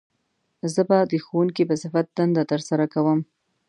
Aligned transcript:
زه 0.73 0.81
به 0.89 0.97
د 1.11 1.13
ښوونکي 1.25 1.63
په 1.69 1.75
صفت 1.83 2.05
دنده 2.17 2.43
تر 2.51 2.59
سره 2.69 2.85
کووم 2.93 3.19